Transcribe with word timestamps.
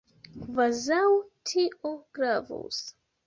Kvazaŭ 0.43 1.03
tio 1.51 1.93
gravus! 2.21 2.81